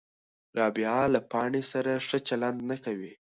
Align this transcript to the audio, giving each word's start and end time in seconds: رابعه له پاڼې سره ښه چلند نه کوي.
رابعه 0.57 1.03
له 1.13 1.19
پاڼې 1.31 1.61
سره 1.71 1.91
ښه 2.07 2.17
چلند 2.27 2.59
نه 2.69 2.77
کوي. 2.85 3.13